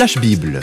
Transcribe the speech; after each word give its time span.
Flash 0.00 0.16
Bible. 0.16 0.60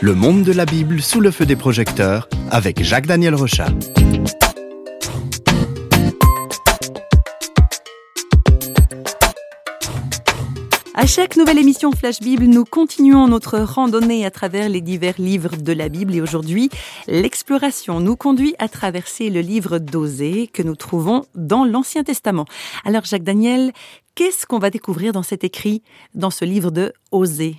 Le 0.00 0.14
monde 0.14 0.44
de 0.44 0.52
la 0.52 0.64
Bible 0.64 1.02
sous 1.02 1.18
le 1.20 1.32
feu 1.32 1.46
des 1.46 1.56
projecteurs 1.56 2.28
avec 2.52 2.80
Jacques-Daniel 2.80 3.34
Rochat. 3.34 3.70
À 10.94 11.06
chaque 11.06 11.36
nouvelle 11.36 11.58
émission 11.58 11.90
Flash 11.90 12.20
Bible, 12.20 12.44
nous 12.44 12.64
continuons 12.64 13.26
notre 13.26 13.58
randonnée 13.58 14.24
à 14.24 14.30
travers 14.30 14.68
les 14.68 14.82
divers 14.82 15.14
livres 15.18 15.56
de 15.56 15.72
la 15.72 15.88
Bible 15.88 16.14
et 16.14 16.20
aujourd'hui, 16.20 16.68
l'exploration 17.08 18.00
nous 18.00 18.14
conduit 18.14 18.54
à 18.58 18.68
traverser 18.68 19.30
le 19.30 19.40
livre 19.40 19.78
d'Osée 19.78 20.46
que 20.52 20.62
nous 20.62 20.76
trouvons 20.76 21.24
dans 21.34 21.64
l'Ancien 21.64 22.04
Testament. 22.04 22.44
Alors 22.84 23.06
Jacques 23.06 23.24
Daniel, 23.24 23.72
qu'est-ce 24.20 24.44
qu'on 24.44 24.58
va 24.58 24.68
découvrir 24.68 25.14
dans 25.14 25.22
cet 25.22 25.44
écrit, 25.44 25.82
dans 26.14 26.28
ce 26.28 26.44
livre 26.44 26.70
de 26.70 26.92
Osée? 27.10 27.56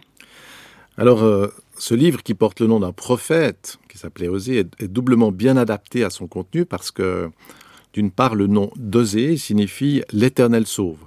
Alors, 0.95 1.23
euh, 1.23 1.47
ce 1.79 1.95
livre 1.95 2.21
qui 2.21 2.35
porte 2.35 2.59
le 2.59 2.67
nom 2.67 2.79
d'un 2.79 2.91
prophète, 2.91 3.79
qui 3.89 3.97
s'appelait 3.97 4.27
Osée, 4.27 4.59
est, 4.59 4.83
est 4.83 4.88
doublement 4.88 5.31
bien 5.31 5.57
adapté 5.57 6.03
à 6.03 6.11
son 6.11 6.27
contenu 6.27 6.66
parce 6.67 6.91
que, 6.91 7.31
d'une 7.93 8.11
part, 8.11 8.35
le 8.35 8.45
nom 8.45 8.69
d'Osée 8.75 9.38
signifie 9.38 10.03
l'Éternel 10.11 10.67
sauve, 10.67 10.99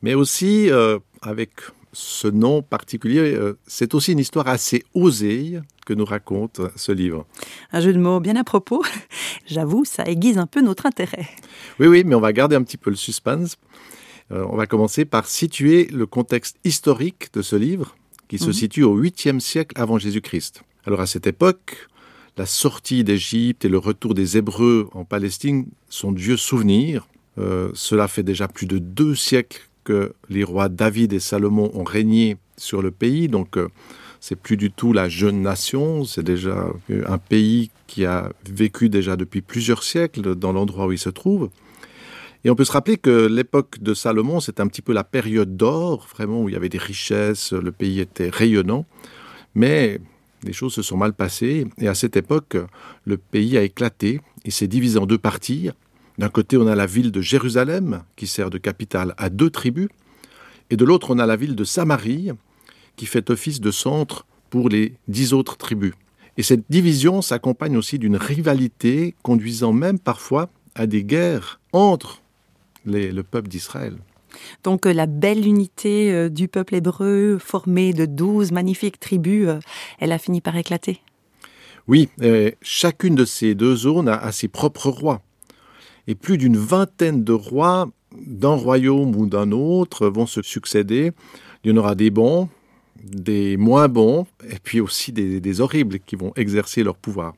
mais 0.00 0.14
aussi, 0.14 0.70
euh, 0.70 1.00
avec 1.22 1.50
ce 1.92 2.28
nom 2.28 2.62
particulier, 2.62 3.34
euh, 3.34 3.58
c'est 3.66 3.94
aussi 3.94 4.12
une 4.12 4.20
histoire 4.20 4.46
assez 4.46 4.84
osée 4.94 5.58
que 5.86 5.92
nous 5.92 6.04
raconte 6.04 6.60
ce 6.76 6.92
livre. 6.92 7.26
Un 7.72 7.80
jeu 7.80 7.92
de 7.92 7.98
mots 7.98 8.20
bien 8.20 8.36
à 8.36 8.44
propos. 8.44 8.84
J'avoue, 9.46 9.84
ça 9.84 10.04
aiguise 10.04 10.38
un 10.38 10.46
peu 10.46 10.60
notre 10.60 10.86
intérêt. 10.86 11.26
Oui, 11.80 11.88
oui, 11.88 12.04
mais 12.06 12.14
on 12.14 12.20
va 12.20 12.32
garder 12.32 12.54
un 12.54 12.62
petit 12.62 12.76
peu 12.76 12.90
le 12.90 12.96
suspense. 12.96 13.56
Euh, 14.32 14.44
on 14.48 14.56
va 14.56 14.66
commencer 14.66 15.04
par 15.04 15.26
situer 15.26 15.86
le 15.92 16.06
contexte 16.06 16.56
historique 16.64 17.28
de 17.32 17.42
ce 17.42 17.56
livre, 17.56 17.96
qui 18.28 18.38
se 18.38 18.46
Mhm. 18.46 18.52
situe 18.52 18.82
au 18.84 18.96
8e 18.96 19.40
siècle 19.40 19.74
avant 19.80 19.98
Jésus-Christ. 19.98 20.62
Alors 20.86 21.00
à 21.00 21.06
cette 21.06 21.26
époque, 21.26 21.88
la 22.36 22.46
sortie 22.46 23.02
d'Égypte 23.04 23.64
et 23.64 23.68
le 23.68 23.78
retour 23.78 24.14
des 24.14 24.36
Hébreux 24.36 24.88
en 24.94 25.04
Palestine 25.04 25.66
sont 25.88 26.12
de 26.12 26.20
vieux 26.20 26.36
souvenirs. 26.36 27.08
Euh, 27.38 27.70
cela 27.74 28.06
fait 28.08 28.22
déjà 28.22 28.46
plus 28.48 28.66
de 28.66 28.78
deux 28.78 29.14
siècles 29.14 29.68
que 29.84 30.12
les 30.28 30.44
rois 30.44 30.68
David 30.68 31.12
et 31.12 31.20
Salomon 31.20 31.70
ont 31.74 31.84
régné 31.84 32.36
sur 32.56 32.82
le 32.82 32.90
pays, 32.92 33.28
donc 33.28 33.56
euh, 33.56 33.68
c'est 34.20 34.36
plus 34.36 34.56
du 34.56 34.70
tout 34.70 34.92
la 34.92 35.08
jeune 35.08 35.40
nation, 35.42 36.04
c'est 36.04 36.22
déjà 36.22 36.68
un 37.06 37.18
pays 37.18 37.70
qui 37.86 38.04
a 38.04 38.30
vécu 38.48 38.88
déjà 38.90 39.16
depuis 39.16 39.40
plusieurs 39.40 39.82
siècles 39.82 40.34
dans 40.36 40.52
l'endroit 40.52 40.86
où 40.86 40.92
il 40.92 40.98
se 40.98 41.08
trouve. 41.08 41.48
Et 42.44 42.50
on 42.50 42.54
peut 42.54 42.64
se 42.64 42.72
rappeler 42.72 42.96
que 42.96 43.26
l'époque 43.26 43.80
de 43.80 43.92
Salomon, 43.92 44.40
c'est 44.40 44.60
un 44.60 44.66
petit 44.66 44.80
peu 44.80 44.94
la 44.94 45.04
période 45.04 45.56
d'or, 45.56 46.06
vraiment 46.10 46.42
où 46.42 46.48
il 46.48 46.52
y 46.52 46.56
avait 46.56 46.70
des 46.70 46.78
richesses, 46.78 47.52
le 47.52 47.70
pays 47.70 48.00
était 48.00 48.30
rayonnant, 48.30 48.86
mais 49.54 50.00
les 50.44 50.54
choses 50.54 50.72
se 50.72 50.80
sont 50.80 50.96
mal 50.96 51.12
passées, 51.12 51.66
et 51.78 51.88
à 51.88 51.94
cette 51.94 52.16
époque, 52.16 52.56
le 53.04 53.18
pays 53.18 53.58
a 53.58 53.62
éclaté, 53.62 54.20
il 54.46 54.52
s'est 54.52 54.68
divisé 54.68 54.98
en 54.98 55.04
deux 55.04 55.18
parties. 55.18 55.70
D'un 56.16 56.30
côté, 56.30 56.56
on 56.56 56.66
a 56.66 56.74
la 56.74 56.86
ville 56.86 57.12
de 57.12 57.20
Jérusalem, 57.20 58.04
qui 58.16 58.26
sert 58.26 58.48
de 58.48 58.56
capitale 58.56 59.14
à 59.18 59.28
deux 59.28 59.50
tribus, 59.50 59.88
et 60.70 60.76
de 60.76 60.84
l'autre, 60.84 61.14
on 61.14 61.18
a 61.18 61.26
la 61.26 61.36
ville 61.36 61.56
de 61.56 61.64
Samarie, 61.64 62.30
qui 62.96 63.04
fait 63.04 63.28
office 63.28 63.60
de 63.60 63.70
centre 63.70 64.24
pour 64.48 64.70
les 64.70 64.94
dix 65.08 65.34
autres 65.34 65.58
tribus. 65.58 65.92
Et 66.38 66.42
cette 66.42 66.64
division 66.70 67.20
s'accompagne 67.20 67.76
aussi 67.76 67.98
d'une 67.98 68.16
rivalité 68.16 69.14
conduisant 69.22 69.74
même 69.74 69.98
parfois 69.98 70.48
à 70.74 70.86
des 70.86 71.04
guerres 71.04 71.60
entre 71.72 72.19
les- 72.86 73.12
le 73.12 73.22
peuple 73.22 73.48
d'Israël. 73.48 73.96
Donc 74.62 74.86
euh, 74.86 74.92
la 74.92 75.06
belle 75.06 75.46
unité 75.46 76.12
euh, 76.12 76.28
du 76.28 76.46
peuple 76.48 76.76
hébreu, 76.76 77.38
formée 77.38 77.92
de 77.92 78.06
douze 78.06 78.52
magnifiques 78.52 79.00
tribus, 79.00 79.48
euh, 79.48 79.58
elle 79.98 80.12
a 80.12 80.18
fini 80.18 80.40
par 80.40 80.56
éclater. 80.56 81.00
Oui, 81.88 82.08
euh, 82.22 82.50
chacune 82.62 83.16
de 83.16 83.24
ces 83.24 83.54
deux 83.54 83.74
zones 83.74 84.08
a, 84.08 84.16
a 84.16 84.30
ses 84.32 84.48
propres 84.48 84.88
rois. 84.90 85.22
Et 86.06 86.14
plus 86.14 86.38
d'une 86.38 86.56
vingtaine 86.56 87.24
de 87.24 87.32
rois 87.32 87.88
d'un 88.26 88.54
royaume 88.54 89.14
ou 89.16 89.26
d'un 89.26 89.50
autre 89.52 90.08
vont 90.08 90.26
se 90.26 90.42
succéder. 90.42 91.12
Il 91.64 91.70
y 91.70 91.74
en 91.74 91.76
aura 91.76 91.94
des 91.94 92.10
bons, 92.10 92.48
des 93.02 93.56
moins 93.56 93.88
bons, 93.88 94.26
et 94.48 94.58
puis 94.62 94.80
aussi 94.80 95.12
des, 95.12 95.40
des 95.40 95.60
horribles 95.60 95.98
qui 96.00 96.16
vont 96.16 96.32
exercer 96.36 96.82
leur 96.82 96.96
pouvoir. 96.96 97.34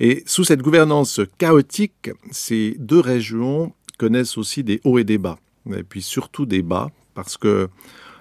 Et 0.00 0.22
sous 0.26 0.44
cette 0.44 0.62
gouvernance 0.62 1.20
chaotique, 1.38 2.10
ces 2.30 2.76
deux 2.78 3.00
régions 3.00 3.72
connaissent 4.02 4.36
aussi 4.36 4.64
des 4.64 4.80
hauts 4.82 4.98
et 4.98 5.04
des 5.04 5.16
bas, 5.16 5.38
et 5.72 5.84
puis 5.84 6.02
surtout 6.02 6.44
des 6.44 6.62
bas, 6.62 6.90
parce 7.14 7.36
que 7.36 7.68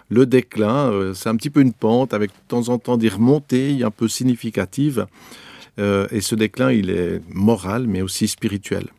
le 0.10 0.28
déclin, 0.28 0.92
euh, 0.92 1.16
c'est 1.16 1.28
un 1.28 1.36
petit 1.36 1.50
peu 1.50 1.62
une 1.62 1.74
pente 1.74 2.14
avec 2.14 2.30
de 2.30 2.48
temps 2.48 2.70
en 2.70 2.78
temps 2.78 2.98
des 2.98 3.10
remontées 3.10 3.82
un 3.84 3.90
peu 3.90 4.08
significatives. 4.08 5.08
Euh, 5.80 6.06
et 6.12 6.22
ce 6.22 6.36
déclin, 6.36 6.72
il 6.72 6.92
est 6.92 7.20
moral, 7.30 7.88
mais 7.88 8.04
aussi 8.04 8.28
spirituel. 8.28 8.90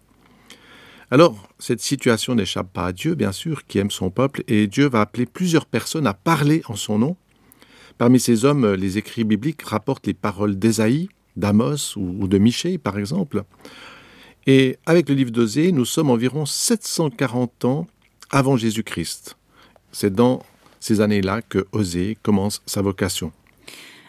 Alors, 1.13 1.49
cette 1.61 1.81
situation 1.81 2.35
n'échappe 2.35 2.73
pas 2.73 2.87
à 2.87 2.93
Dieu, 2.93 3.15
bien 3.15 3.31
sûr, 3.31 3.65
qui 3.69 3.79
aime 3.79 3.93
son 3.93 4.11
peuple, 4.11 4.43
et 4.49 4.67
Dieu 4.67 4.89
va 4.89 5.03
appeler 5.03 5.27
plusieurs 5.27 5.67
personnes 5.67 6.09
à 6.09 6.15
parler 6.15 6.63
en 6.67 6.75
son 6.75 6.99
nom. 6.99 7.17
Parmi 7.97 8.19
ces 8.19 8.45
hommes, 8.45 8.73
les 8.73 8.99
écrits 8.99 9.23
bibliques 9.23 9.63
rapportent 9.63 10.09
les 10.09 10.15
paroles 10.15 10.59
d'Ésaïe, 10.59 11.11
d'Amos 11.37 11.97
ou, 11.97 12.17
ou 12.19 12.27
de 12.27 12.39
Michée, 12.39 12.77
par 12.77 12.99
exemple. 12.99 13.45
Et 14.47 14.77
avec 14.87 15.09
le 15.09 15.15
livre 15.15 15.31
d'Osée, 15.31 15.73
nous 15.73 15.85
sommes 15.85 16.11
environ 16.11 16.47
740 16.47 17.65
ans 17.65 17.87
avant 18.31 18.57
Jésus-Christ. 18.57 19.37
C'est 19.93 20.13
dans 20.13 20.43
ces 20.81 21.01
années-là 21.01 21.43
que 21.43 21.67
Osée 21.73 22.19
commence 22.23 22.61
sa 22.67 22.83
vocation. 22.83 23.33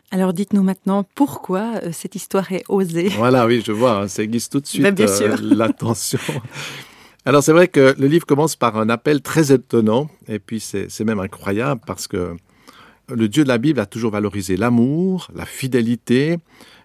Alors 0.09 0.33
dites-nous 0.33 0.63
maintenant 0.63 1.05
pourquoi 1.15 1.81
euh, 1.83 1.89
cette 1.91 2.15
histoire 2.15 2.51
est 2.51 2.63
osée. 2.69 3.09
Voilà, 3.17 3.47
oui, 3.47 3.63
je 3.65 3.71
vois, 3.71 4.01
hein, 4.01 4.07
ça 4.07 4.21
aiguise 4.21 4.47
tout 4.47 4.59
de 4.59 4.67
suite 4.67 4.83
Ben, 4.83 4.93
bien 4.93 5.07
euh, 5.07 5.37
l'attention. 5.41 6.19
Alors 7.25 7.41
c'est 7.41 7.51
vrai 7.51 7.67
que 7.67 7.95
le 7.97 8.07
livre 8.07 8.25
commence 8.25 8.55
par 8.55 8.77
un 8.77 8.89
appel 8.89 9.21
très 9.21 9.51
étonnant, 9.51 10.09
et 10.27 10.37
puis 10.37 10.59
c'est 10.59 10.89
c'est 10.91 11.03
même 11.03 11.19
incroyable 11.19 11.81
parce 11.87 12.07
que 12.07 12.35
le 13.09 13.27
Dieu 13.27 13.43
de 13.43 13.49
la 13.49 13.57
Bible 13.57 13.79
a 13.79 13.85
toujours 13.85 14.11
valorisé 14.11 14.57
l'amour, 14.57 15.29
la 15.35 15.45
fidélité, 15.45 16.37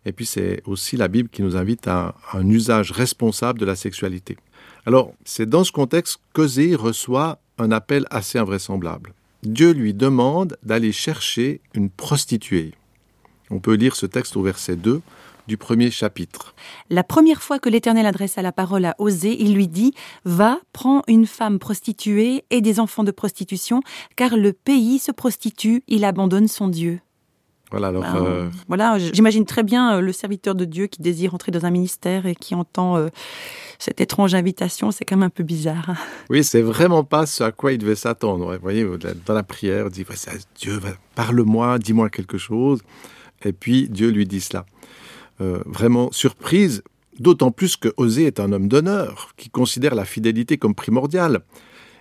et 0.04 0.12
puis 0.12 0.26
c'est 0.26 0.62
aussi 0.66 0.96
la 0.96 1.08
Bible 1.08 1.28
qui 1.28 1.42
nous 1.42 1.56
invite 1.56 1.86
à 1.88 2.14
un 2.32 2.48
usage 2.48 2.92
responsable 2.92 3.58
de 3.58 3.66
la 3.66 3.76
sexualité. 3.76 4.36
Alors 4.86 5.12
c'est 5.24 5.48
dans 5.48 5.64
ce 5.64 5.72
contexte 5.72 6.20
qu'Osée 6.32 6.74
reçoit 6.74 7.38
un 7.58 7.72
appel 7.72 8.06
assez 8.10 8.38
invraisemblable. 8.38 9.12
Dieu 9.42 9.72
lui 9.72 9.94
demande 9.94 10.56
d'aller 10.62 10.92
chercher 10.92 11.60
une 11.74 11.90
prostituée. 11.90 12.72
On 13.50 13.60
peut 13.60 13.74
lire 13.74 13.96
ce 13.96 14.06
texte 14.06 14.36
au 14.36 14.42
verset 14.42 14.76
2 14.76 15.00
du 15.48 15.56
premier 15.56 15.90
chapitre. 15.90 16.54
La 16.90 17.02
première 17.02 17.42
fois 17.42 17.58
que 17.58 17.68
l'Éternel 17.68 18.06
adressa 18.06 18.42
la 18.42 18.52
parole 18.52 18.84
à 18.84 18.94
Osée, 18.98 19.36
il 19.42 19.54
lui 19.54 19.66
dit 19.66 19.94
Va, 20.24 20.60
prends 20.72 21.02
une 21.08 21.26
femme 21.26 21.58
prostituée 21.58 22.44
et 22.50 22.60
des 22.60 22.78
enfants 22.78 23.02
de 23.02 23.10
prostitution, 23.10 23.80
car 24.14 24.36
le 24.36 24.52
pays 24.52 24.98
se 24.98 25.10
prostitue, 25.10 25.82
il 25.88 26.04
abandonne 26.04 26.46
son 26.48 26.68
Dieu. 26.68 27.00
Voilà, 27.70 27.88
alors 27.88 28.02
Ben, 28.02 28.24
euh, 28.24 28.50
Voilà, 28.68 28.98
j'imagine 28.98 29.44
très 29.44 29.62
bien 29.62 29.96
euh, 29.96 30.00
le 30.00 30.12
serviteur 30.12 30.54
de 30.54 30.64
Dieu 30.64 30.86
qui 30.86 31.02
désire 31.02 31.34
entrer 31.34 31.52
dans 31.52 31.66
un 31.66 31.70
ministère 31.70 32.26
et 32.26 32.34
qui 32.34 32.54
entend 32.54 32.96
euh, 32.96 33.08
cette 33.78 34.00
étrange 34.00 34.34
invitation. 34.34 34.90
C'est 34.90 35.04
quand 35.04 35.16
même 35.16 35.26
un 35.26 35.30
peu 35.30 35.44
bizarre. 35.44 35.90
hein. 35.90 35.96
oui, 36.30 36.44
c'est 36.44 36.62
vraiment 36.62 37.04
pas 37.04 37.26
ce 37.26 37.44
à 37.44 37.52
quoi 37.52 37.72
il 37.72 37.78
devait 37.78 37.94
s'attendre. 37.94 38.54
Vous 38.54 38.62
voyez, 38.62 38.86
dans 39.26 39.34
la 39.34 39.42
prière, 39.42 39.86
il 39.86 39.92
dit 39.92 40.06
Dieu, 40.56 40.80
parle-moi, 41.14 41.78
dis-moi 41.78 42.08
quelque 42.10 42.38
chose. 42.38 42.80
Et 43.44 43.52
puis 43.52 43.88
Dieu 43.88 44.08
lui 44.10 44.26
dit 44.26 44.40
cela. 44.40 44.64
Euh, 45.40 45.62
vraiment 45.66 46.10
surprise, 46.12 46.82
d'autant 47.20 47.50
plus 47.50 47.76
que 47.76 47.92
Osée 47.96 48.24
est 48.24 48.40
un 48.40 48.52
homme 48.52 48.68
d'honneur 48.68 49.32
qui 49.36 49.50
considère 49.50 49.94
la 49.94 50.04
fidélité 50.04 50.58
comme 50.58 50.74
primordiale. 50.74 51.40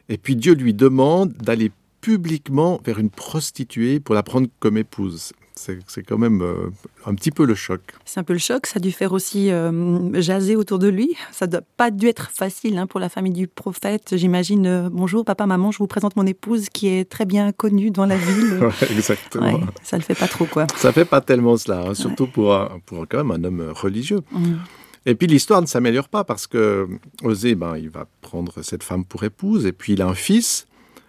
Et 0.09 0.17
puis 0.17 0.35
Dieu 0.35 0.53
lui 0.53 0.73
demande 0.73 1.33
d'aller 1.33 1.71
publiquement 2.01 2.79
vers 2.85 2.99
une 2.99 3.09
prostituée 3.09 3.99
pour 3.99 4.15
la 4.15 4.23
prendre 4.23 4.47
comme 4.59 4.77
épouse. 4.77 5.33
C'est 5.57 6.03
quand 6.03 6.17
même 6.17 6.41
euh, 6.41 6.69
un 7.05 7.15
petit 7.15 7.31
peu 7.31 7.45
le 7.45 7.55
choc. 7.55 7.81
C'est 8.05 8.19
un 8.19 8.23
peu 8.23 8.33
le 8.33 8.39
choc. 8.39 8.65
Ça 8.67 8.77
a 8.77 8.79
dû 8.79 8.91
faire 8.91 9.11
aussi 9.11 9.51
euh, 9.51 10.21
jaser 10.21 10.55
autour 10.55 10.79
de 10.79 10.87
lui. 10.87 11.15
Ça 11.31 11.47
doit 11.47 11.61
pas 11.77 11.91
dû 11.91 12.07
être 12.07 12.29
facile 12.31 12.77
hein, 12.77 12.87
pour 12.87 12.99
la 12.99 13.09
famille 13.09 13.33
du 13.33 13.47
prophète. 13.47 14.15
J'imagine 14.15 14.65
euh, 14.67 14.89
Bonjour, 14.91 15.25
papa, 15.25 15.45
maman, 15.45 15.71
je 15.71 15.79
vous 15.79 15.87
présente 15.87 16.15
mon 16.15 16.25
épouse 16.25 16.69
qui 16.69 16.87
est 16.87 17.09
très 17.09 17.25
bien 17.25 17.51
connue 17.51 17.91
dans 17.91 18.05
la 18.05 18.17
ville. 18.17 18.59
Ouais, 18.67 18.91
exactement. 18.91 19.53
Ouais, 19.53 19.59
ça 19.83 19.97
le 19.97 20.03
fait 20.03 20.15
pas 20.17 20.27
trop, 20.27 20.45
quoi. 20.45 20.67
Ça 20.75 20.91
fait 20.91 21.05
pas 21.05 21.21
tellement 21.21 21.57
cela, 21.57 21.81
hein, 21.89 21.93
surtout 21.93 22.27
pour, 22.27 22.53
un- 22.53 22.79
pour 22.85 23.05
quand 23.07 23.23
même 23.23 23.31
un 23.31 23.43
homme 23.47 23.71
religieux. 23.73 24.21
Mm. 24.31 24.55
Et 25.05 25.15
puis 25.15 25.27
l'histoire 25.27 25.61
ne 25.61 25.67
s'améliore 25.67 26.09
pas 26.09 26.23
parce 26.25 26.47
que 26.47 26.87
Osée, 27.23 27.55
ben, 27.55 27.77
il 27.77 27.89
va 27.89 28.07
prendre 28.21 28.61
cette 28.61 28.83
femme 28.83 29.05
pour 29.05 29.23
épouse 29.23 29.65
et 29.65 29.71
puis 29.71 29.93
il 29.93 30.01
a 30.01 30.07
un 30.07 30.13
fils 30.13 30.65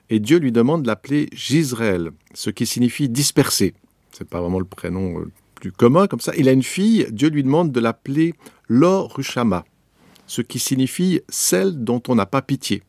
et 0.08 0.20
Dieu 0.20 0.38
lui 0.38 0.52
demande 0.52 0.82
de 0.82 0.86
l'appeler 0.86 1.28
Gisraël, 1.32 2.10
ce 2.32 2.50
qui 2.50 2.64
signifie 2.64 3.08
dispersé. 3.08 3.74
C'est 4.18 4.28
pas 4.28 4.40
vraiment 4.40 4.58
le 4.58 4.64
prénom 4.64 5.20
euh, 5.20 5.30
plus 5.54 5.70
commun 5.70 6.08
comme 6.08 6.18
ça. 6.18 6.32
Il 6.36 6.48
a 6.48 6.52
une 6.52 6.64
fille, 6.64 7.06
Dieu 7.12 7.28
lui 7.28 7.44
demande 7.44 7.70
de 7.70 7.78
l'appeler 7.78 8.34
Lorushama, 8.68 9.64
ce 10.26 10.42
qui 10.42 10.58
signifie 10.58 11.20
celle 11.28 11.84
dont 11.84 12.02
on 12.08 12.16
n'a 12.16 12.26
pas 12.26 12.42
pitié. 12.42 12.82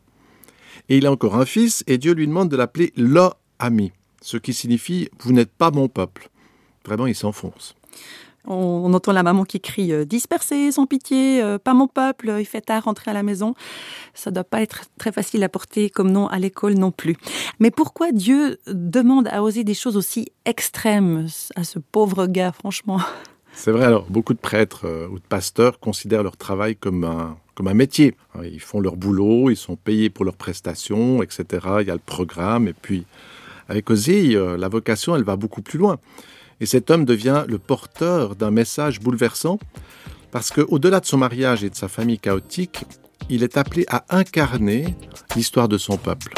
Et 0.90 0.98
il 0.98 1.06
a 1.06 1.12
encore 1.12 1.36
un 1.36 1.46
fils, 1.46 1.84
et 1.86 2.00
Dieu 2.00 2.14
lui 2.14 2.26
demande 2.26 2.50
de 2.50 2.58
l'appeler 2.58 2.92
Lo 2.98 3.30
ami, 3.60 3.92
ce 4.22 4.38
qui 4.38 4.56
signifie 4.56 5.10
vous 5.20 5.32
n'êtes 5.32 5.52
pas 5.52 5.70
mon 5.70 5.88
peuple. 5.88 6.32
Vraiment, 6.84 7.06
il 7.06 7.14
s'enfonce. 7.14 7.76
On, 8.50 8.92
entend 8.96 9.12
la 9.12 9.22
maman 9.22 9.44
qui 9.44 9.60
crie 9.60 9.94
euh, 9.94 10.06
dispersez, 10.06 10.72
sans 10.72 10.88
pitié, 10.88 11.42
euh, 11.42 11.60
pas 11.60 11.76
mon 11.76 11.88
peuple, 11.88 12.36
il 12.40 12.46
fait 12.46 12.62
tard, 12.62 12.86
rentrer 12.86 13.12
à 13.12 13.14
la 13.14 13.22
maison. 13.22 13.54
Ça 14.16 14.32
doit 14.32 14.44
pas 14.44 14.62
être 14.62 14.86
très 14.98 15.12
facile 15.12 15.44
à 15.44 15.50
porter 15.50 15.92
comme 15.92 16.12
nom 16.12 16.28
à 16.28 16.40
l'école 16.40 16.74
non 16.74 16.90
plus. 16.92 17.16
Mais 17.60 17.70
pourquoi 17.70 18.12
Dieu 18.12 18.58
demande 18.66 19.28
à 19.28 19.44
oser 19.44 19.64
des 19.64 19.76
choses 19.76 19.96
aussi 19.96 20.32
extrêmes 20.46 21.28
à 21.56 21.64
ce 21.64 21.78
pauvre 21.78 22.26
gars, 22.26 22.52
franchement? 22.52 23.00
C'est 23.54 23.72
vrai, 23.72 23.86
alors 23.86 24.08
beaucoup 24.10 24.34
de 24.34 24.40
prêtres 24.40 24.86
euh, 24.86 25.08
ou 25.10 25.20
de 25.20 25.26
pasteurs 25.30 25.80
considèrent 25.80 26.24
leur 26.24 26.38
travail 26.38 26.76
comme 26.76 27.04
un, 27.04 27.38
comme 27.54 27.68
un 27.68 27.76
métier. 27.76 28.16
Ils 28.44 28.62
font 28.62 28.80
leur 28.80 28.96
boulot, 28.96 29.52
ils 29.52 29.58
sont 29.58 29.76
payés 29.76 30.10
pour 30.10 30.26
leurs 30.26 30.38
prestations, 30.38 31.22
etc. 31.22 31.46
Il 31.82 31.88
y 31.88 31.92
a 31.92 31.96
le 31.96 32.02
programme, 32.04 32.68
et 32.68 32.74
puis 32.74 33.06
avec 33.68 33.92
Osée, 33.92 34.34
la 34.58 34.68
vocation, 34.70 35.16
elle 35.16 35.24
va 35.24 35.36
beaucoup 35.36 35.62
plus 35.62 35.78
loin. 35.78 36.00
Et 36.62 36.66
cet 36.66 36.92
homme 36.92 37.06
devient 37.06 37.46
le 37.48 37.58
porteur 37.58 38.36
d'un 38.36 38.52
message 38.52 39.00
bouleversant 39.00 39.60
parce 40.32 40.52
qu'au-delà 40.52 41.00
de 41.00 41.06
son 41.06 41.18
mariage 41.18 41.64
et 41.64 41.70
de 41.70 41.76
sa 41.76 41.88
famille 41.88 42.20
chaotique, 42.20 42.84
il 43.30 43.44
est 43.44 43.58
appelé 43.58 43.86
à 43.88 44.04
incarner 44.10 44.94
l'histoire 45.36 45.70
de 45.70 45.78
son 45.78 45.98
peuple. 45.98 46.34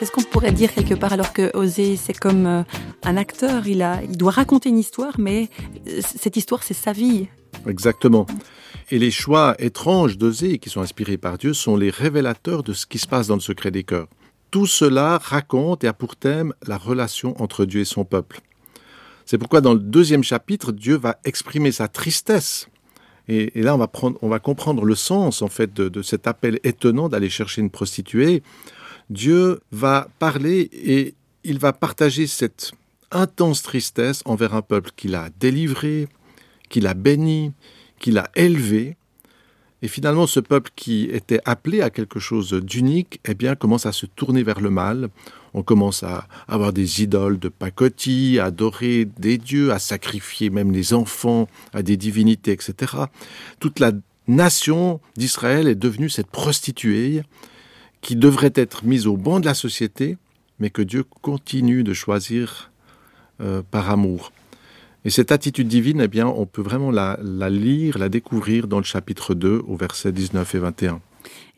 Est-ce 0.00 0.10
qu'on 0.10 0.22
pourrait 0.22 0.52
dire 0.52 0.74
quelque 0.74 0.94
part 0.94 1.14
alors 1.14 1.32
que 1.32 1.56
Osée, 1.56 1.96
c'est 1.96 2.12
comme 2.12 2.46
euh, 2.46 2.62
un 3.04 3.16
acteur, 3.16 3.66
il, 3.66 3.82
a, 3.82 4.02
il 4.02 4.18
doit 4.18 4.32
raconter 4.32 4.68
une 4.68 4.78
histoire, 4.78 5.14
mais 5.18 5.48
euh, 5.88 6.00
cette 6.02 6.36
histoire, 6.36 6.62
c'est 6.62 6.74
sa 6.74 6.92
vie. 6.92 7.28
Exactement. 7.66 8.26
Et 8.90 8.98
les 8.98 9.10
choix 9.10 9.54
étranges 9.58 10.18
d'Osée, 10.18 10.58
qui 10.58 10.68
sont 10.68 10.80
inspirés 10.80 11.16
par 11.16 11.38
Dieu, 11.38 11.54
sont 11.54 11.76
les 11.76 11.90
révélateurs 11.90 12.62
de 12.62 12.72
ce 12.72 12.86
qui 12.86 12.98
se 12.98 13.06
passe 13.06 13.26
dans 13.26 13.36
le 13.36 13.40
secret 13.40 13.70
des 13.70 13.84
cœurs. 13.84 14.08
Tout 14.50 14.66
cela 14.66 15.18
raconte 15.18 15.84
et 15.84 15.86
a 15.86 15.92
pour 15.92 16.16
thème 16.16 16.52
la 16.66 16.76
relation 16.76 17.40
entre 17.40 17.64
Dieu 17.64 17.80
et 17.80 17.86
son 17.86 18.04
peuple. 18.04 18.40
C'est 19.24 19.38
pourquoi 19.38 19.60
dans 19.60 19.72
le 19.72 19.80
deuxième 19.80 20.24
chapitre, 20.24 20.72
Dieu 20.72 20.96
va 20.96 21.18
exprimer 21.24 21.72
sa 21.72 21.88
tristesse. 21.88 22.68
Et, 23.28 23.50
là, 23.62 23.74
on 23.74 23.78
va, 23.78 23.86
prendre, 23.86 24.18
on 24.20 24.28
va, 24.28 24.40
comprendre 24.40 24.84
le 24.84 24.96
sens 24.96 25.42
en 25.42 25.48
fait 25.48 25.72
de, 25.72 25.88
de 25.88 26.02
cet 26.02 26.26
appel 26.26 26.58
étonnant 26.64 27.08
d'aller 27.08 27.30
chercher 27.30 27.62
une 27.62 27.70
prostituée. 27.70 28.42
Dieu 29.10 29.60
va 29.70 30.08
parler 30.18 30.68
et 30.72 31.14
il 31.44 31.58
va 31.58 31.72
partager 31.72 32.26
cette 32.26 32.72
intense 33.10 33.62
tristesse 33.62 34.22
envers 34.24 34.54
un 34.54 34.62
peuple 34.62 34.90
qu'il 34.96 35.14
a 35.14 35.28
délivré, 35.38 36.08
qu'il 36.72 36.88
a 36.88 36.94
béni, 36.94 37.52
qu'il 38.00 38.18
a 38.18 38.30
élevé. 38.34 38.96
Et 39.82 39.88
finalement, 39.88 40.26
ce 40.26 40.40
peuple 40.40 40.70
qui 40.74 41.04
était 41.04 41.40
appelé 41.44 41.82
à 41.82 41.90
quelque 41.90 42.20
chose 42.20 42.52
d'unique, 42.52 43.20
eh 43.28 43.34
bien, 43.34 43.54
commence 43.54 43.84
à 43.86 43.92
se 43.92 44.06
tourner 44.06 44.42
vers 44.42 44.60
le 44.60 44.70
mal. 44.70 45.08
On 45.54 45.62
commence 45.62 46.02
à 46.02 46.26
avoir 46.48 46.72
des 46.72 47.02
idoles 47.02 47.38
de 47.38 47.48
pacotille, 47.48 48.38
à 48.38 48.46
adorer 48.46 49.04
des 49.18 49.38
dieux, 49.38 49.72
à 49.72 49.78
sacrifier 49.78 50.50
même 50.50 50.72
les 50.72 50.94
enfants 50.94 51.48
à 51.72 51.82
des 51.82 51.96
divinités, 51.96 52.52
etc. 52.52 52.94
Toute 53.60 53.80
la 53.80 53.92
nation 54.28 55.00
d'Israël 55.16 55.68
est 55.68 55.74
devenue 55.74 56.08
cette 56.08 56.30
prostituée 56.30 57.22
qui 58.00 58.16
devrait 58.16 58.52
être 58.54 58.84
mise 58.84 59.06
au 59.06 59.16
banc 59.16 59.40
de 59.40 59.46
la 59.46 59.54
société, 59.54 60.16
mais 60.58 60.70
que 60.70 60.82
Dieu 60.82 61.04
continue 61.22 61.82
de 61.82 61.92
choisir 61.92 62.70
euh, 63.40 63.62
par 63.68 63.90
amour. 63.90 64.32
Et 65.04 65.10
cette 65.10 65.32
attitude 65.32 65.68
divine, 65.68 66.00
eh 66.02 66.08
bien, 66.08 66.26
on 66.26 66.46
peut 66.46 66.62
vraiment 66.62 66.90
la, 66.90 67.18
lire, 67.50 67.98
la 67.98 68.08
découvrir 68.08 68.68
dans 68.68 68.78
le 68.78 68.84
chapitre 68.84 69.34
2 69.34 69.62
au 69.66 69.76
verset 69.76 70.12
19 70.12 70.54
et 70.54 70.58
21. 70.58 71.00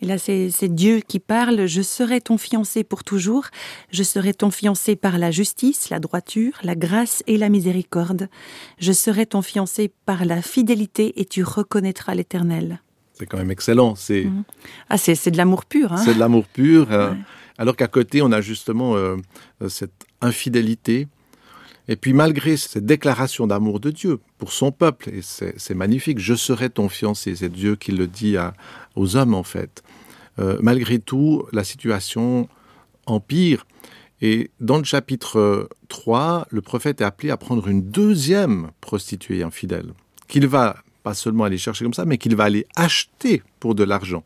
Et 0.02 0.06
là, 0.06 0.18
c'est 0.18 0.74
Dieu 0.74 1.00
qui 1.06 1.18
parle. 1.18 1.66
Je 1.66 1.82
serai 1.82 2.20
ton 2.20 2.38
fiancé 2.38 2.84
pour 2.84 3.04
toujours. 3.04 3.46
Je 3.90 4.02
serai 4.02 4.34
ton 4.34 4.50
fiancé 4.50 4.96
par 4.96 5.18
la 5.18 5.30
justice, 5.30 5.90
la 5.90 6.00
droiture, 6.00 6.52
la 6.62 6.74
grâce 6.74 7.22
et 7.26 7.36
la 7.36 7.48
miséricorde. 7.48 8.28
Je 8.78 8.92
serai 8.92 9.26
ton 9.26 9.42
fiancé 9.42 9.90
par 10.06 10.24
la 10.24 10.42
fidélité 10.42 11.20
et 11.20 11.24
tu 11.24 11.42
reconnaîtras 11.42 12.14
l'Éternel. 12.14 12.80
C'est 13.14 13.26
quand 13.26 13.38
même 13.38 13.50
excellent. 13.50 13.94
C'est 13.94 14.24
mhm. 14.24 14.42
ah, 14.90 14.98
c'est 14.98 15.30
de 15.30 15.36
l'amour 15.36 15.64
pur. 15.64 15.92
Hein. 15.92 15.98
c'est 15.98 16.14
de 16.14 16.18
l'amour 16.18 16.46
pur. 16.46 16.90
Euh, 16.90 17.14
alors 17.58 17.76
qu'à 17.76 17.86
côté, 17.86 18.22
on 18.22 18.32
a 18.32 18.40
justement 18.40 18.96
euh, 18.96 19.16
cette 19.68 20.06
infidélité 20.20 21.06
et 21.88 21.96
puis 21.96 22.12
malgré 22.12 22.56
cette 22.56 22.86
déclaration 22.86 23.46
d'amour 23.46 23.78
de 23.80 23.90
Dieu 23.90 24.18
pour 24.38 24.52
son 24.52 24.72
peuple, 24.72 25.10
et 25.10 25.20
c'est 25.22 25.74
magnifique, 25.74 26.18
je 26.18 26.34
serai 26.34 26.70
ton 26.70 26.88
fiancé, 26.88 27.36
c'est 27.36 27.50
Dieu 27.50 27.76
qui 27.76 27.92
le 27.92 28.06
dit 28.06 28.36
aux 28.94 29.16
hommes 29.16 29.34
en 29.34 29.42
fait. 29.42 29.82
Euh, 30.38 30.58
malgré 30.62 30.98
tout, 30.98 31.44
la 31.52 31.62
situation 31.62 32.48
empire. 33.06 33.66
Et 34.20 34.50
dans 34.60 34.78
le 34.78 34.84
chapitre 34.84 35.68
3, 35.88 36.46
le 36.50 36.62
prophète 36.62 37.00
est 37.00 37.04
appelé 37.04 37.30
à 37.30 37.36
prendre 37.36 37.68
une 37.68 37.82
deuxième 37.82 38.70
prostituée 38.80 39.42
infidèle, 39.42 39.92
qu'il 40.26 40.46
va 40.46 40.76
pas 41.02 41.14
seulement 41.14 41.44
aller 41.44 41.58
chercher 41.58 41.84
comme 41.84 41.94
ça, 41.94 42.06
mais 42.06 42.16
qu'il 42.16 42.34
va 42.34 42.44
aller 42.44 42.66
acheter 42.76 43.42
pour 43.60 43.74
de 43.74 43.84
l'argent. 43.84 44.24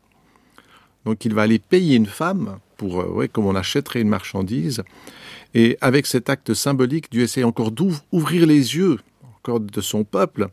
Donc 1.05 1.25
il 1.25 1.33
va 1.33 1.41
aller 1.41 1.59
payer 1.59 1.95
une 1.95 2.05
femme, 2.05 2.59
euh, 2.83 3.27
comme 3.31 3.45
on 3.45 3.55
achèterait 3.55 4.01
une 4.01 4.09
marchandise, 4.09 4.83
et 5.53 5.77
avec 5.81 6.05
cet 6.05 6.29
acte 6.29 6.53
symbolique, 6.53 7.11
Dieu 7.11 7.23
essaie 7.23 7.43
encore 7.43 7.71
d'ouvrir 7.71 8.45
les 8.45 8.75
yeux 8.75 8.99
encore 9.39 9.59
de 9.59 9.81
son 9.81 10.03
peuple. 10.03 10.49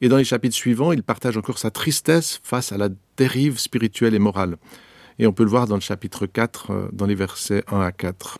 Et 0.00 0.08
dans 0.08 0.16
les 0.16 0.24
chapitres 0.24 0.56
suivants, 0.56 0.92
il 0.92 1.02
partage 1.02 1.36
encore 1.36 1.58
sa 1.58 1.70
tristesse 1.70 2.40
face 2.42 2.72
à 2.72 2.78
la 2.78 2.88
dérive 3.16 3.58
spirituelle 3.58 4.14
et 4.14 4.18
morale. 4.18 4.56
Et 5.18 5.26
on 5.26 5.32
peut 5.32 5.44
le 5.44 5.50
voir 5.50 5.66
dans 5.68 5.76
le 5.76 5.80
chapitre 5.80 6.26
4, 6.26 6.70
euh, 6.70 6.88
dans 6.92 7.06
les 7.06 7.14
versets 7.14 7.62
1 7.70 7.80
à 7.80 7.92
4. 7.92 8.38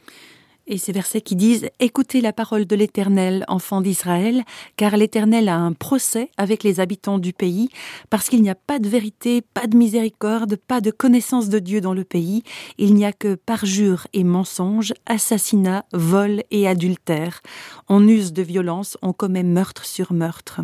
Et 0.67 0.79
ces 0.79 0.93
versets 0.93 1.21
qui 1.21 1.37
disent 1.37 1.69
Écoutez 1.79 2.23
la 2.23 2.33
parole 2.33 2.65
de 2.65 2.75
l'Éternel, 2.75 3.45
enfants 3.49 3.83
d'Israël, 3.83 4.45
car 4.77 4.97
l'Éternel 4.97 5.51
a 5.51 5.57
un 5.57 5.73
procès 5.73 6.31
avec 6.39 6.63
les 6.63 6.81
habitants 6.81 7.19
du 7.19 7.35
pays, 7.35 7.69
parce 8.09 8.31
qu'il 8.31 8.41
n'y 8.41 8.49
a 8.49 8.55
pas 8.55 8.79
de 8.79 8.89
vérité, 8.89 9.43
pas 9.43 9.67
de 9.67 9.77
miséricorde, 9.77 10.57
pas 10.57 10.81
de 10.81 10.91
connaissance 10.91 11.51
de 11.51 11.59
Dieu 11.59 11.83
dans 11.83 11.93
le 11.93 12.05
pays. 12.05 12.45
Il 12.79 12.95
n'y 12.95 13.05
a 13.05 13.13
que 13.13 13.35
parjure 13.35 14.07
et 14.15 14.25
mensonge, 14.25 14.95
assassinat, 15.05 15.85
vol 15.93 16.43
et 16.51 16.67
adultère. 16.67 17.43
On 17.91 18.09
use 18.09 18.33
de 18.33 18.43
violence, 18.43 18.97
on 19.03 19.13
commet 19.13 19.43
meurtre 19.43 19.85
sur 19.85 20.15
meurtre. 20.15 20.63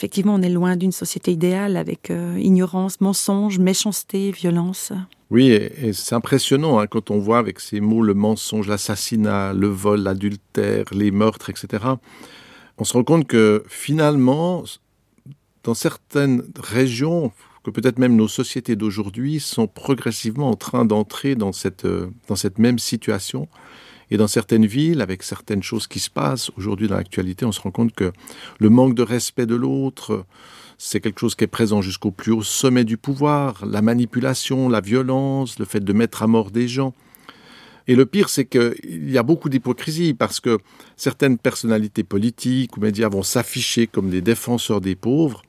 Effectivement, 0.00 0.36
on 0.36 0.40
est 0.40 0.48
loin 0.48 0.76
d'une 0.76 0.92
société 0.92 1.30
idéale 1.30 1.76
avec 1.76 2.10
euh, 2.10 2.38
ignorance, 2.40 3.02
mensonge, 3.02 3.58
méchanceté, 3.58 4.30
violence. 4.30 4.94
Oui, 5.28 5.50
et, 5.50 5.92
c'est 5.92 6.14
impressionnant 6.14 6.78
hein, 6.78 6.86
quand 6.86 7.10
on 7.10 7.18
voit 7.18 7.36
avec 7.36 7.60
ces 7.60 7.80
mots 7.80 8.00
le 8.00 8.14
mensonge, 8.14 8.66
l'assassinat, 8.66 9.52
le 9.52 9.66
vol, 9.66 10.00
l'adultère, 10.00 10.86
les 10.92 11.10
meurtres, 11.10 11.50
etc. 11.50 11.84
On 12.78 12.84
se 12.84 12.94
rend 12.94 13.04
compte 13.04 13.26
que 13.26 13.62
finalement, 13.68 14.64
dans 15.64 15.74
certaines 15.74 16.44
régions, 16.58 17.30
que 17.62 17.70
peut-être 17.70 17.98
même 17.98 18.16
nos 18.16 18.26
sociétés 18.26 18.76
d'aujourd'hui 18.76 19.38
sont 19.38 19.66
progressivement 19.66 20.48
en 20.48 20.56
train 20.56 20.86
d'entrer 20.86 21.34
dans 21.34 21.52
cette, 21.52 21.84
euh, 21.84 22.06
dans 22.26 22.36
cette 22.36 22.58
même 22.58 22.78
situation. 22.78 23.48
Et 24.10 24.16
dans 24.16 24.28
certaines 24.28 24.66
villes, 24.66 25.00
avec 25.00 25.22
certaines 25.22 25.62
choses 25.62 25.86
qui 25.86 26.00
se 26.00 26.10
passent 26.10 26.50
aujourd'hui 26.56 26.88
dans 26.88 26.96
l'actualité, 26.96 27.44
on 27.44 27.52
se 27.52 27.60
rend 27.60 27.70
compte 27.70 27.92
que 27.92 28.12
le 28.58 28.68
manque 28.68 28.94
de 28.94 29.02
respect 29.02 29.46
de 29.46 29.54
l'autre, 29.54 30.24
c'est 30.78 31.00
quelque 31.00 31.20
chose 31.20 31.34
qui 31.34 31.44
est 31.44 31.48
présent 31.48 31.82
jusqu'au 31.82 32.10
plus 32.10 32.32
haut 32.32 32.42
sommet 32.42 32.84
du 32.84 32.96
pouvoir, 32.96 33.64
la 33.66 33.82
manipulation, 33.82 34.68
la 34.68 34.80
violence, 34.80 35.58
le 35.58 35.64
fait 35.64 35.80
de 35.80 35.92
mettre 35.92 36.22
à 36.22 36.26
mort 36.26 36.50
des 36.50 36.68
gens. 36.68 36.94
Et 37.86 37.94
le 37.94 38.06
pire, 38.06 38.28
c'est 38.28 38.44
qu'il 38.44 39.10
y 39.10 39.18
a 39.18 39.22
beaucoup 39.22 39.48
d'hypocrisie 39.48 40.14
parce 40.14 40.40
que 40.40 40.58
certaines 40.96 41.38
personnalités 41.38 42.04
politiques 42.04 42.76
ou 42.76 42.80
médias 42.80 43.08
vont 43.08 43.22
s'afficher 43.22 43.86
comme 43.86 44.10
des 44.10 44.20
défenseurs 44.20 44.80
des 44.80 44.94
pauvres, 44.94 45.42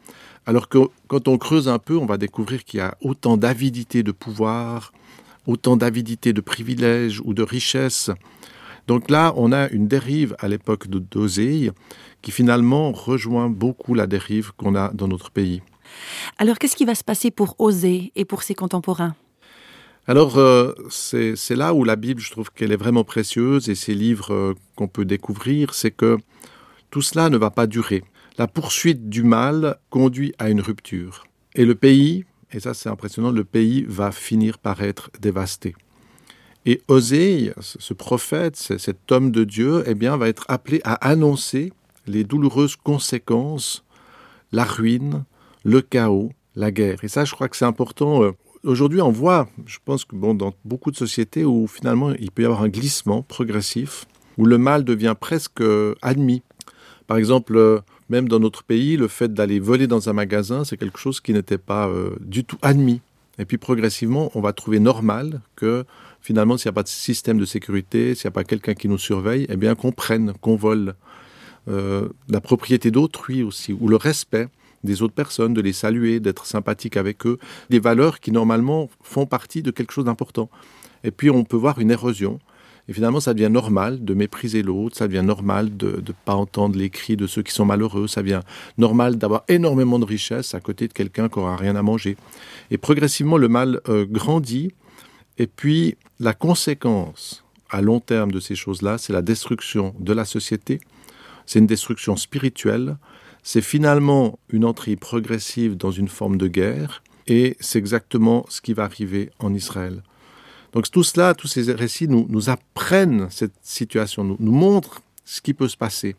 alors 0.46 0.70
que 0.70 0.80
quand 1.08 1.28
on 1.28 1.38
creuse 1.38 1.68
un 1.68 1.80
peu, 1.80 1.98
on 1.98 2.06
va 2.06 2.18
découvrir 2.18 2.64
qu'il 2.64 2.80
y 2.80 2.82
a 2.82 2.98
autant 3.02 3.38
d'avidité 3.38 4.04
de 4.04 4.12
pouvoir, 4.12 4.92
autant 5.48 5.78
d'avidité 5.78 6.34
de 6.34 6.42
privilèges 6.42 7.22
ou 7.24 7.34
de 7.34 7.44
richesses. 7.44 8.12
Donc 8.88 9.10
là, 9.10 9.34
on 9.36 9.52
a 9.52 9.70
une 9.70 9.88
dérive 9.88 10.36
à 10.40 10.48
l'époque 10.48 10.88
de 10.88 11.02
qui 12.22 12.32
finalement 12.32 12.92
rejoint 12.92 13.50
beaucoup 13.50 13.94
la 13.94 14.08
dérive 14.08 14.52
qu'on 14.58 14.76
a 14.76 14.90
dans 14.94 15.08
notre 15.08 15.32
pays. 15.32 15.62
Alors 16.38 16.58
qu'est-ce 16.58 16.76
qui 16.76 16.86
va 16.86 16.96
se 16.96 17.04
passer 17.04 17.32
pour 17.32 17.56
Osée 17.60 18.12
et 18.16 18.26
pour 18.26 18.44
ses 18.44 18.56
contemporains? 18.56 19.16
Alors, 20.08 20.38
euh, 20.38 20.74
c'est 20.90 21.56
là 21.56 21.74
où 21.74 21.84
la 21.84 21.96
Bible, 21.96 22.20
je 22.20 22.32
trouve 22.32 22.52
qu'elle 22.52 22.72
est 22.72 22.78
vraiment 22.78 23.04
précieuse 23.04 23.70
et 23.70 23.76
ces 23.76 23.94
livres 23.94 24.34
euh, 24.34 24.54
qu'on 24.76 24.88
peut 24.88 25.06
découvrir, 25.06 25.76
c'est 25.76 25.92
que 25.92 26.18
tout 26.90 27.04
cela 27.04 27.30
ne 27.30 27.38
va 27.38 27.52
pas 27.52 27.68
durer. 27.68 28.04
La 28.38 28.48
poursuite 28.48 29.10
du 29.10 29.24
mal 29.24 29.78
conduit 29.92 30.34
à 30.40 30.50
une 30.50 30.60
rupture. 30.60 31.26
Et 31.54 31.66
le 31.66 31.76
pays, 31.76 32.26
et 32.54 32.60
ça 32.60 32.74
c'est 32.74 32.90
impressionnant, 32.90 33.32
le 33.32 33.44
pays 33.44 33.86
va 33.88 34.12
finir 34.12 34.58
par 34.58 34.82
être 34.82 35.10
dévasté. 35.20 35.76
Et 36.66 36.82
Osée, 36.88 37.54
ce 37.60 37.94
prophète, 37.94 38.56
cet 38.56 39.12
homme 39.12 39.32
de 39.32 39.44
Dieu, 39.44 39.84
eh 39.88 39.96
bien, 39.96 40.16
va 40.16 40.28
être 40.28 40.46
appelé 40.48 40.80
à 40.84 40.94
annoncer 41.08 41.74
les 42.06 42.24
douloureuses 42.24 42.76
conséquences, 42.76 43.84
la 44.52 44.64
ruine, 44.64 45.24
le 45.64 45.82
chaos, 45.82 46.32
la 46.56 46.72
guerre. 46.72 47.04
Et 47.04 47.08
ça, 47.08 47.26
je 47.26 47.34
crois 47.34 47.48
que 47.50 47.56
c'est 47.56 47.66
important. 47.66 48.24
Euh, 48.24 48.32
aujourd'hui, 48.64 49.02
on 49.02 49.12
voit, 49.12 49.50
je 49.66 49.80
pense 49.84 50.06
que 50.06 50.16
bon, 50.16 50.36
dans 50.36 50.54
beaucoup 50.64 50.92
de 50.92 50.98
sociétés 50.98 51.46
où 51.46 51.66
finalement 51.66 52.12
il 52.14 52.30
peut 52.30 52.44
y 52.44 52.46
avoir 52.46 52.62
un 52.62 52.70
glissement 52.70 53.24
progressif, 53.24 54.06
où 54.38 54.46
le 54.46 54.58
mal 54.58 54.84
devient 54.84 55.16
presque 55.20 55.62
euh, 55.62 55.96
admis. 56.04 56.44
Par 57.08 57.18
exemple, 57.18 57.58
euh, 57.58 57.80
même 58.12 58.28
dans 58.28 58.40
notre 58.40 58.64
pays, 58.64 58.98
le 58.98 59.08
fait 59.08 59.34
d'aller 59.34 59.60
voler 59.60 59.88
dans 59.88 60.10
un 60.10 60.14
magasin, 60.14 60.66
c'est 60.66 60.76
quelque 60.76 61.00
chose 61.00 61.22
qui 61.22 61.32
n'était 61.34 61.58
pas 61.58 61.90
du 62.20 62.44
tout 62.44 62.58
admis. 62.62 63.00
Et 63.40 63.46
puis 63.46 63.58
progressivement, 63.58 64.30
on 64.36 64.42
va 64.42 64.52
trouver 64.52 64.80
normal 64.80 65.40
que 65.56 65.86
finalement, 66.22 66.58
s'il 66.58 66.68
n'y 66.68 66.74
a 66.74 66.80
pas 66.82 66.84
de 66.84 66.90
système 66.90 67.40
de 67.40 67.46
sécurité, 67.46 68.14
s'il 68.14 68.28
n'y 68.28 68.34
a 68.34 68.38
pas 68.40 68.44
quelqu'un 68.44 68.74
qui 68.74 68.90
nous 68.90 68.98
surveille, 68.98 69.48
eh 69.50 69.56
bien 69.56 69.76
qu'on 69.76 69.94
prenne, 69.94 70.34
qu'on 70.42 70.58
vole 70.58 70.94
la 71.68 72.42
propriété 72.42 72.92
d'autrui 72.92 73.44
aussi, 73.44 73.72
ou 73.72 73.88
le 73.88 73.96
respect 73.96 74.50
des 74.84 75.02
autres 75.04 75.14
personnes, 75.14 75.54
de 75.54 75.62
les 75.62 75.74
saluer, 75.74 76.20
d'être 76.20 76.46
sympathique 76.46 76.98
avec 76.98 77.26
eux, 77.26 77.40
des 77.70 77.80
valeurs 77.80 78.20
qui 78.20 78.32
normalement 78.32 78.90
font 79.02 79.26
partie 79.26 79.62
de 79.64 79.72
quelque 79.72 79.94
chose 79.94 80.06
d'important. 80.06 80.50
Et 81.06 81.12
puis 81.12 81.30
on 81.30 81.46
peut 81.46 81.58
voir 81.58 81.80
une 81.80 81.92
érosion. 81.92 82.40
Et 82.88 82.94
finalement, 82.94 83.20
ça 83.20 83.34
devient 83.34 83.52
normal 83.52 84.04
de 84.04 84.14
mépriser 84.14 84.64
l'autre, 84.64 84.98
ça 84.98 85.08
devient 85.08 85.24
normal 85.24 85.78
de 85.78 86.04
ne 86.06 86.14
pas 86.26 86.36
entendre 86.36 86.78
les 86.78 86.90
cris 86.90 87.16
de 87.16 87.28
ceux 87.28 87.42
qui 87.42 87.54
sont 87.54 87.66
malheureux, 87.66 88.08
ça 88.08 88.22
devient 88.22 88.42
normal 88.78 89.18
d'avoir 89.18 89.44
énormément 89.48 90.00
de 90.00 90.06
richesse 90.06 90.54
à 90.54 90.60
côté 90.60 90.88
de 90.88 90.94
quelqu'un 90.94 91.30
qui 91.30 91.40
n'aura 91.40 91.56
rien 91.56 91.76
à 91.76 91.82
manger. 91.82 92.18
Et 92.70 92.78
progressivement, 92.78 93.38
le 93.38 93.48
mal 93.48 93.82
euh, 93.90 94.06
grandit. 94.06 94.74
Et 95.38 95.48
puis, 95.48 95.96
la 96.20 96.34
conséquence 96.34 97.44
à 97.70 97.82
long 97.82 98.00
terme 98.00 98.32
de 98.32 98.40
ces 98.40 98.56
choses-là, 98.56 98.98
c'est 98.98 99.14
la 99.14 99.22
destruction 99.22 99.96
de 100.00 100.14
la 100.14 100.26
société. 100.26 100.82
C'est 101.46 101.60
une 101.60 101.68
destruction 101.68 102.16
spirituelle, 102.16 102.98
c'est 103.44 103.62
finalement 103.62 104.40
une 104.50 104.66
entrée 104.66 104.96
progressive 104.96 105.76
dans 105.78 105.92
une 105.92 106.08
forme 106.08 106.38
de 106.38 106.48
guerre, 106.48 107.02
et 107.28 107.58
c'est 107.60 107.80
exactement 107.80 108.46
ce 108.50 108.62
qui 108.62 108.74
va 108.74 108.84
arriver 108.84 109.32
en 109.40 109.54
Israël. 109.54 110.04
Donc 110.74 110.90
tout 110.90 111.04
cela, 111.04 111.34
tous 111.34 111.48
ces 111.48 111.72
récits 111.74 112.08
nous, 112.08 112.50
apprennent 112.50 113.28
cette 113.30 113.54
situation, 113.62 114.24
nous, 114.24 114.38
nous 114.40 114.52
montrent 114.52 115.02
ce 115.26 115.42
qui 115.42 115.54
peut 115.54 115.68
se 115.68 115.78
passer. 115.78 116.16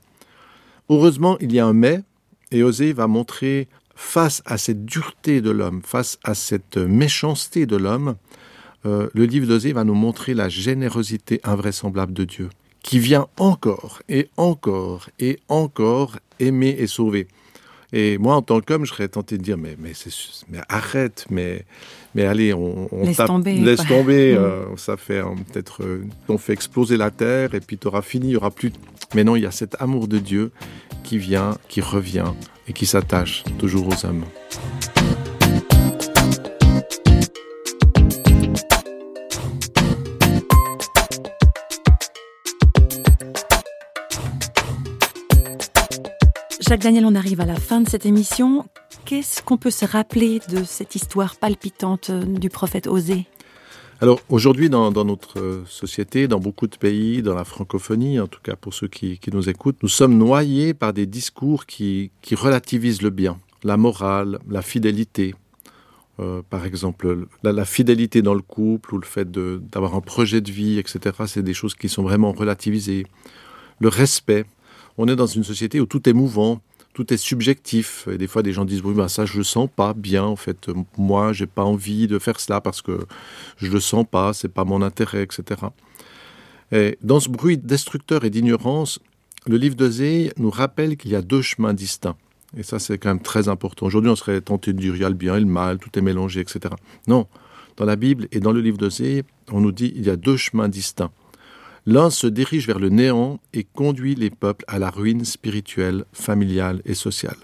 Heureusement, 0.88 1.38
il 1.40 1.52
y 1.52 1.58
a 1.58 1.66
un 1.66 1.72
mais, 1.72 2.02
et 2.50 2.62
Osée 2.62 2.92
va 2.92 3.06
montrer 3.06 3.68
face 3.94 4.42
à 4.44 4.58
cette 4.58 4.84
dureté 4.84 5.40
de 5.40 5.50
l'homme, 5.50 5.80
face 5.84 6.18
à 6.24 6.34
cette 6.34 6.76
méchanceté 6.76 7.66
de 7.66 7.76
l'homme, 7.76 8.16
euh, 8.84 9.08
le 9.14 9.24
livre 9.24 9.46
d'Osée 9.46 9.72
va 9.72 9.84
nous 9.84 9.94
montrer 9.94 10.34
la 10.34 10.48
générosité 10.48 11.40
invraisemblable 11.44 12.12
de 12.12 12.24
Dieu 12.24 12.50
qui 12.82 12.98
vient 12.98 13.28
encore 13.38 14.02
et 14.08 14.28
encore 14.36 15.08
et 15.18 15.38
encore 15.48 16.18
aimer 16.40 16.74
et 16.78 16.86
sauver. 16.86 17.28
Et 17.92 18.18
moi, 18.18 18.36
en 18.36 18.42
tant 18.42 18.60
qu'homme, 18.60 18.84
je 18.84 18.92
serais 18.92 19.08
tenté 19.08 19.38
de 19.38 19.42
dire 19.42 19.58
mais 19.58 19.76
mais, 19.78 19.92
mais 20.50 20.60
arrête, 20.68 21.26
mais 21.30 21.64
mais 22.14 22.24
allez, 22.24 22.52
on, 22.52 22.88
laisse 23.04 23.16
tomber, 23.16 23.54
laisse 23.54 23.86
tomber. 23.86 24.36
Euh, 24.42 24.64
ça 24.76 24.96
fait 24.96 25.18
hein, 25.18 25.34
peut-être 25.52 25.82
euh, 25.82 26.04
on 26.28 26.38
fait 26.38 26.52
exploser 26.52 26.96
la 26.96 27.10
terre 27.10 27.54
et 27.54 27.60
puis 27.60 27.76
tu 27.76 27.86
auras 27.86 28.02
fini, 28.02 28.28
il 28.28 28.32
y 28.32 28.36
aura 28.36 28.50
plus. 28.50 28.72
Mais 29.14 29.24
non, 29.24 29.36
il 29.36 29.42
y 29.42 29.46
a 29.46 29.50
cet 29.50 29.80
amour 29.80 30.08
de 30.08 30.18
Dieu 30.18 30.52
qui 31.02 31.18
vient, 31.18 31.56
qui 31.68 31.80
revient 31.80 32.32
et 32.66 32.72
qui 32.72 32.86
s'attache 32.86 33.44
toujours 33.58 33.88
aux 33.88 34.06
hommes. 34.06 34.24
Jacques 46.68 46.82
Daniel, 46.82 47.06
on 47.06 47.16
arrive 47.16 47.40
à 47.40 47.44
la 47.44 47.56
fin 47.56 47.80
de 47.80 47.88
cette 47.88 48.06
émission. 48.06 48.64
Qu'est-ce 49.04 49.42
qu'on 49.42 49.56
peut 49.56 49.72
se 49.72 49.84
rappeler 49.84 50.40
de 50.48 50.62
cette 50.62 50.94
histoire 50.94 51.34
palpitante 51.34 52.10
euh, 52.10 52.24
du 52.24 52.50
prophète 52.50 52.86
Osée? 52.86 53.26
Alors 54.00 54.20
aujourd'hui, 54.28 54.70
dans, 54.70 54.92
notre 54.92 55.40
euh, 55.40 55.64
société, 55.66 56.28
dans 56.28 56.38
beaucoup 56.38 56.68
de 56.68 56.76
pays, 56.76 57.20
dans 57.20 57.34
la 57.34 57.42
francophonie, 57.44 58.20
en 58.20 58.28
tout 58.28 58.38
cas 58.40 58.54
pour 58.54 58.74
ceux 58.74 58.86
qui, 58.86 59.18
nous 59.32 59.48
écoutent, 59.48 59.82
nous 59.82 59.88
sommes 59.88 60.16
noyés 60.16 60.72
par 60.72 60.92
des 60.92 61.04
discours 61.04 61.66
qui, 61.66 62.12
relativisent 62.30 63.02
le 63.02 63.10
bien, 63.10 63.40
la 63.64 63.76
morale, 63.76 64.38
la 64.48 64.62
fidélité. 64.62 65.34
Euh, 66.20 66.42
par 66.48 66.64
exemple, 66.64 67.26
la, 67.42 67.64
fidélité 67.64 68.22
dans 68.22 68.34
le 68.34 68.42
couple 68.42 68.94
ou 68.94 68.98
le 68.98 69.06
fait 69.06 69.28
d'avoir 69.28 69.96
un 69.96 70.00
projet 70.00 70.40
de 70.40 70.52
vie, 70.52 70.78
etc., 70.78 71.16
c'est 71.26 71.42
des 71.42 71.54
choses 71.54 71.74
qui 71.74 71.88
sont 71.88 72.04
vraiment 72.04 72.30
relativisées. 72.30 73.04
Le 73.80 73.88
respect, 73.88 74.44
on 74.98 75.08
est 75.08 75.16
dans 75.16 75.26
une 75.26 75.44
société 75.44 75.80
où 75.80 75.86
tout 75.86 76.08
est 76.08 76.12
mouvant, 76.12 76.60
tout 76.94 77.12
est 77.12 77.16
subjectif. 77.16 78.06
Et 78.10 78.18
des 78.18 78.26
fois, 78.26 78.42
des 78.42 78.52
gens 78.52 78.64
disent 78.64 78.82
oui, 78.84 78.94
ben 78.94 79.08
ça, 79.08 79.24
je 79.24 79.38
le 79.38 79.44
sens 79.44 79.68
pas 79.74 79.94
bien. 79.94 80.24
En 80.24 80.36
fait, 80.36 80.68
moi, 80.96 81.32
j'ai 81.32 81.46
pas 81.46 81.64
envie 81.64 82.06
de 82.06 82.18
faire 82.18 82.38
cela 82.40 82.60
parce 82.60 82.82
que 82.82 83.06
je 83.56 83.70
le 83.70 83.80
sens 83.80 84.04
pas, 84.10 84.32
c'est 84.32 84.48
pas 84.52 84.64
mon 84.64 84.82
intérêt, 84.82 85.22
etc. 85.22 85.62
Et 86.70 86.98
dans 87.02 87.20
ce 87.20 87.28
bruit 87.28 87.58
destructeur 87.58 88.24
et 88.24 88.30
d'ignorance, 88.30 88.98
le 89.46 89.56
livre 89.56 89.76
de 89.76 90.40
nous 90.40 90.50
rappelle 90.50 90.96
qu'il 90.96 91.10
y 91.10 91.16
a 91.16 91.22
deux 91.22 91.42
chemins 91.42 91.74
distincts. 91.74 92.16
Et 92.56 92.62
ça, 92.62 92.78
c'est 92.78 92.98
quand 92.98 93.08
même 93.08 93.20
très 93.20 93.48
important. 93.48 93.86
Aujourd'hui, 93.86 94.10
on 94.10 94.16
serait 94.16 94.40
tenté 94.40 94.72
de 94.72 94.78
dire 94.78 94.94
il 94.94 95.02
y 95.02 95.04
a 95.04 95.08
le 95.08 95.14
bien 95.14 95.36
et 95.36 95.40
le 95.40 95.46
mal, 95.46 95.78
tout 95.78 95.98
est 95.98 96.02
mélangé, 96.02 96.40
etc. 96.40 96.74
Non. 97.06 97.26
Dans 97.76 97.86
la 97.86 97.96
Bible 97.96 98.28
et 98.32 98.40
dans 98.40 98.52
le 98.52 98.60
livre 98.60 98.76
de 98.76 98.90
on 99.50 99.60
nous 99.60 99.72
dit 99.72 99.92
il 99.96 100.04
y 100.04 100.10
a 100.10 100.16
deux 100.16 100.36
chemins 100.36 100.68
distincts. 100.68 101.10
L'un 101.84 102.10
se 102.10 102.28
dirige 102.28 102.68
vers 102.68 102.78
le 102.78 102.90
néant 102.90 103.40
et 103.52 103.64
conduit 103.64 104.14
les 104.14 104.30
peuples 104.30 104.64
à 104.68 104.78
la 104.78 104.88
ruine 104.88 105.24
spirituelle, 105.24 106.04
familiale 106.12 106.80
et 106.84 106.94
sociale. 106.94 107.36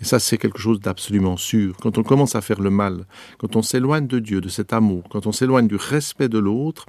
Et 0.00 0.04
ça, 0.04 0.18
c'est 0.18 0.38
quelque 0.38 0.58
chose 0.58 0.80
d'absolument 0.80 1.36
sûr. 1.36 1.76
Quand 1.82 1.98
on 1.98 2.02
commence 2.02 2.34
à 2.34 2.40
faire 2.40 2.62
le 2.62 2.70
mal, 2.70 3.04
quand 3.36 3.56
on 3.56 3.62
s'éloigne 3.62 4.06
de 4.06 4.18
Dieu, 4.18 4.40
de 4.40 4.48
cet 4.48 4.72
amour, 4.72 5.04
quand 5.10 5.26
on 5.26 5.32
s'éloigne 5.32 5.68
du 5.68 5.76
respect 5.76 6.30
de 6.30 6.38
l'autre, 6.38 6.86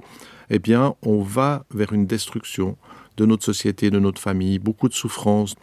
eh 0.48 0.58
bien, 0.58 0.94
on 1.02 1.20
va 1.20 1.66
vers 1.70 1.92
une 1.92 2.06
destruction 2.06 2.78
de 3.18 3.26
notre 3.26 3.44
société, 3.44 3.90
de 3.90 3.98
notre 3.98 4.20
famille, 4.20 4.58
beaucoup 4.58 4.88
de 4.88 4.94
souffrances 4.94 5.54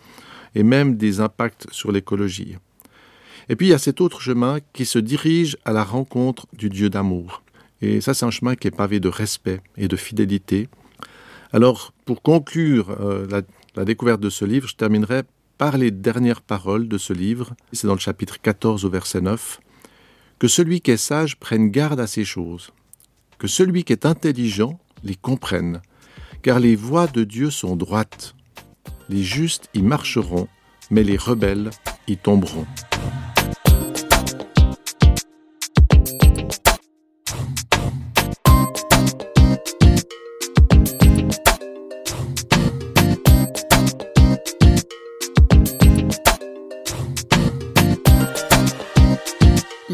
et 0.54 0.62
même 0.62 0.98
des 0.98 1.20
impacts 1.20 1.66
sur 1.72 1.92
l'écologie. 1.92 2.58
Et 3.50 3.56
puis, 3.56 3.68
il 3.68 3.70
y 3.72 3.74
a 3.74 3.80
cet 3.80 4.02
autre 4.02 4.22
chemin 4.22 4.60
qui 4.72 4.86
se 4.86 5.00
dirige 5.00 5.58
à 5.66 5.74
la 5.74 5.84
rencontre 5.84 6.46
du 6.54 6.70
Dieu 6.70 6.92
d'amour. 6.92 7.42
Et 7.82 8.02
ça, 8.02 8.14
c'est 8.14 8.26
un 8.26 8.32
chemin 8.32 8.56
qui 8.56 8.68
est 8.68 8.72
pavé 8.72 9.00
de 9.00 9.10
respect 9.10 9.62
et 9.78 9.88
de 9.88 9.96
fidélité, 9.96 10.70
alors, 11.54 11.94
pour 12.06 12.24
conclure 12.24 12.90
euh, 13.00 13.28
la, 13.76 13.86
découverte 13.86 14.20
de 14.20 14.32
ce 14.32 14.44
livre, 14.44 14.68
je 14.68 14.76
terminerai 14.76 15.22
par 15.60 15.78
les 15.78 15.92
dernières 15.92 16.42
paroles 16.42 16.88
de 16.88 16.98
ce 16.98 17.14
livre. 17.14 17.54
C'est 17.72 17.86
dans 17.86 17.94
le 17.94 18.00
chapitre 18.00 18.42
14 18.42 18.86
au 18.86 18.90
verset 18.90 19.22
9. 19.22 19.60
Que 20.40 20.48
celui 20.48 20.82
qui 20.82 20.90
est 20.90 20.98
sage 20.98 21.38
prenne 21.38 21.70
garde 21.70 22.00
à 22.00 22.08
ces 22.08 22.26
choses, 22.26 22.72
que 23.38 23.48
celui 23.48 23.84
qui 23.84 23.94
est 23.94 24.08
intelligent 24.08 24.80
les 25.04 25.16
comprenne, 25.16 25.82
car 26.42 26.60
les 26.60 26.76
voies 26.76 27.06
de 27.06 27.24
Dieu 27.24 27.52
sont 27.52 27.76
droites. 27.76 28.34
Les 29.08 29.22
justes 29.22 29.70
y 29.76 29.84
marcheront, 29.84 30.48
mais 30.90 31.04
les 31.04 31.18
rebelles 31.18 31.70
y 32.08 32.18
tomberont. 32.18 32.66